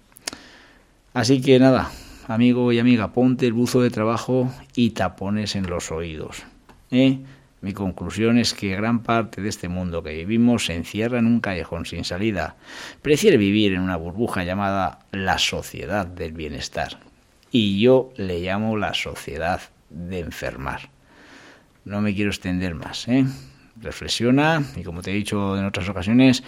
Así 1.14 1.42
que 1.42 1.60
nada, 1.60 1.92
amigo 2.28 2.72
y 2.72 2.80
amiga, 2.80 3.12
ponte 3.12 3.46
el 3.48 3.54
buzo 3.54 3.82
de 3.82 3.90
trabajo 3.90 4.50
y 4.76 4.92
tapones 4.92 5.56
en 5.56 5.68
los 5.68 5.92
oídos. 5.92 6.44
¿eh? 6.92 7.20
Mi 7.62 7.74
conclusión 7.74 8.38
es 8.38 8.54
que 8.54 8.76
gran 8.76 9.02
parte 9.02 9.42
de 9.42 9.50
este 9.50 9.68
mundo 9.68 10.04
que 10.04 10.14
vivimos 10.14 10.66
se 10.66 10.76
encierra 10.76 11.20
en 11.20 11.26
un 11.26 11.40
callejón 11.40 11.86
sin 11.86 12.04
salida. 12.04 12.56
Prefiere 13.02 13.38
vivir 13.38 13.74
en 13.74 13.82
una 13.82 13.96
burbuja 13.96 14.44
llamada 14.44 15.00
la 15.12 15.38
sociedad 15.40 16.06
del 16.06 16.34
bienestar. 16.34 17.00
Y 17.52 17.80
yo 17.80 18.12
le 18.16 18.42
llamo 18.42 18.78
la 18.78 18.94
sociedad 18.94 19.62
de 19.90 20.20
enfermar. 20.20 20.90
No 21.84 22.02
me 22.02 22.14
quiero 22.14 22.30
extender 22.30 22.76
más. 22.76 23.08
¿eh? 23.08 23.26
Reflexiona 23.82 24.64
y 24.76 24.84
como 24.84 25.02
te 25.02 25.12
he 25.12 25.16
dicho 25.16 25.58
en 25.58 25.66
otras 25.66 25.90
ocasiones, 25.90 26.44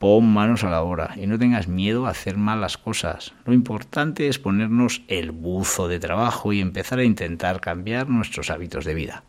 Pon 0.00 0.32
manos 0.32 0.64
a 0.64 0.70
la 0.70 0.80
obra 0.80 1.12
y 1.14 1.26
no 1.26 1.38
tengas 1.38 1.68
miedo 1.68 2.06
a 2.06 2.10
hacer 2.12 2.38
malas 2.38 2.78
cosas. 2.78 3.34
Lo 3.44 3.52
importante 3.52 4.28
es 4.28 4.38
ponernos 4.38 5.02
el 5.08 5.30
buzo 5.30 5.88
de 5.88 6.00
trabajo 6.00 6.54
y 6.54 6.60
empezar 6.62 7.00
a 7.00 7.04
intentar 7.04 7.60
cambiar 7.60 8.08
nuestros 8.08 8.48
hábitos 8.48 8.86
de 8.86 8.94
vida. 8.94 9.24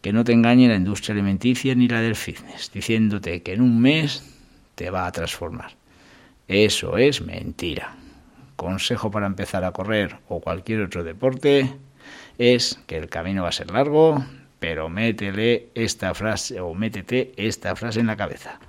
Que 0.00 0.12
no 0.12 0.24
te 0.24 0.32
engañe 0.32 0.68
la 0.68 0.76
industria 0.76 1.14
alimenticia 1.14 1.74
ni 1.74 1.88
la 1.88 2.00
del 2.00 2.16
fitness, 2.16 2.70
diciéndote 2.72 3.42
que 3.42 3.54
en 3.54 3.62
un 3.62 3.80
mes 3.80 4.22
te 4.74 4.90
va 4.90 5.06
a 5.06 5.12
transformar. 5.12 5.72
Eso 6.48 6.96
es 6.96 7.20
mentira. 7.20 7.96
Consejo 8.54 9.10
para 9.10 9.26
empezar 9.26 9.64
a 9.64 9.72
correr 9.72 10.16
o 10.28 10.40
cualquier 10.40 10.82
otro 10.82 11.02
deporte 11.02 11.74
es 12.38 12.78
que 12.86 12.96
el 12.96 13.08
camino 13.08 13.42
va 13.42 13.48
a 13.48 13.52
ser 13.52 13.70
largo, 13.70 14.24
pero 14.58 14.88
métele 14.88 15.68
esta 15.74 16.14
frase 16.14 16.60
o 16.60 16.74
métete 16.74 17.32
esta 17.36 17.74
frase 17.76 18.00
en 18.00 18.06
la 18.06 18.16
cabeza. 18.16 18.60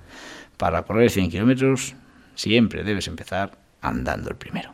Para 0.57 0.83
correr 0.83 1.11
100 1.11 1.29
kilómetros 1.29 1.95
siempre 2.35 2.83
debes 2.83 3.07
empezar 3.07 3.57
andando 3.81 4.29
el 4.29 4.35
primero. 4.35 4.71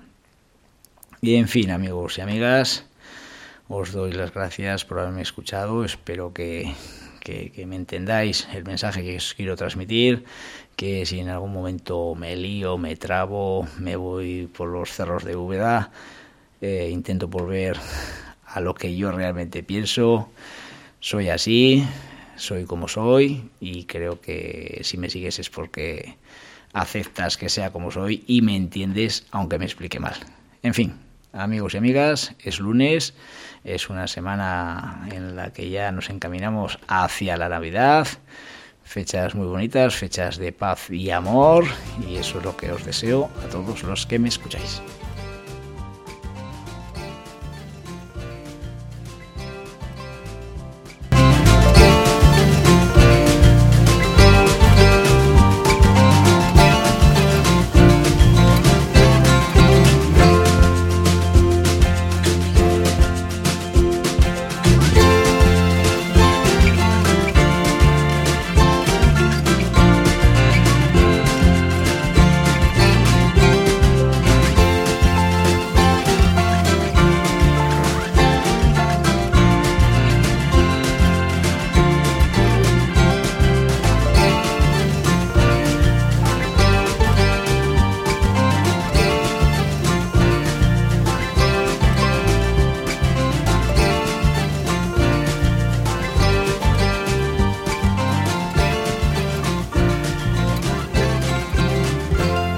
Y 1.22 1.36
en 1.36 1.48
fin, 1.48 1.72
amigos 1.72 2.18
y 2.18 2.22
amigas, 2.22 2.86
os 3.76 3.92
doy 3.92 4.12
las 4.12 4.34
gracias 4.34 4.86
por 4.86 5.00
haberme 5.00 5.24
escuchado. 5.24 5.84
Espero 5.84 6.32
que, 6.32 6.74
que, 7.20 7.66
me 7.66 7.76
entendáis 7.76 8.48
el 8.54 8.64
mensaje 8.66 9.04
que 9.04 9.18
os 9.18 9.34
quiero 9.34 9.56
transmitir, 9.56 10.26
que 10.76 11.06
si 11.06 11.20
en 11.20 11.30
algún 11.30 11.54
momento 11.54 12.14
me 12.16 12.36
lío, 12.36 12.78
me 12.78 12.96
trabo, 12.96 13.68
me 13.80 13.96
voy 13.96 14.48
por 14.48 14.70
los 14.70 14.92
cerros 14.92 15.24
de 15.24 15.36
Úbeda, 15.36 15.92
eh, 16.62 16.90
intento 16.92 17.28
volver 17.28 17.78
a 18.46 18.62
lo 18.62 18.76
que 18.76 18.96
yo 18.96 19.12
realmente 19.12 19.64
pienso. 19.64 20.30
Soy 21.00 21.30
así, 21.30 21.84
soy 22.36 22.66
como 22.66 22.88
soy 22.88 23.50
y 23.60 23.86
creo 23.86 24.22
que 24.22 24.82
si 24.84 24.98
me 24.98 25.10
sigues 25.10 25.40
es 25.40 25.50
porque 25.50 26.16
aceptas 26.74 27.38
que 27.38 27.50
sea 27.50 27.72
como 27.72 27.92
soy 27.92 28.24
y 28.28 28.42
me 28.42 28.56
entiendes 28.56 29.26
aunque 29.32 29.58
me 29.58 29.66
explique 29.66 30.00
mal. 30.00 30.16
En 30.62 30.74
fin, 30.74 30.94
amigos 31.34 31.74
y 31.74 31.78
amigas, 31.78 32.36
es 32.40 32.60
lunes, 32.60 33.14
es 33.64 33.90
una 33.90 34.08
semana 34.08 35.08
en 35.12 35.36
la 35.36 35.52
que 35.52 35.70
ya 35.70 35.92
nos 35.92 36.10
encaminamos 36.10 36.80
hacia 36.88 37.36
la 37.38 37.50
Navidad, 37.50 38.08
fechas 38.84 39.36
muy 39.36 39.48
bonitas, 39.48 39.96
fechas 39.96 40.38
de 40.38 40.52
paz 40.52 40.90
y 40.90 41.10
amor 41.10 41.66
y 42.08 42.16
eso 42.16 42.38
es 42.38 42.46
lo 42.46 42.56
que 42.56 42.72
os 42.72 42.86
deseo 42.86 43.30
a 43.44 43.50
todos 43.50 43.84
los 43.84 44.06
que 44.06 44.20
me 44.20 44.30
escucháis. 44.30 44.82